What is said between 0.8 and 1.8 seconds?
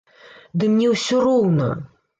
ўсё роўна.